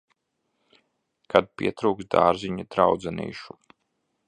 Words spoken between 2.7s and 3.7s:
draudzenīšu.